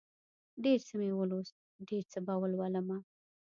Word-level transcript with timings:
ډېر 0.63 0.79
څه 0.87 0.93
مې 0.99 1.09
ولوست، 1.15 1.55
ډېر 1.89 2.03
څه 2.11 2.19
به 2.25 2.33
ولولمه 2.41 2.97